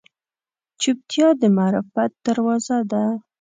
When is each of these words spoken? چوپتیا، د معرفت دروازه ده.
چوپتیا، 0.81 1.27
د 1.39 1.41
معرفت 1.57 2.11
دروازه 2.25 2.77
ده. 2.91 3.03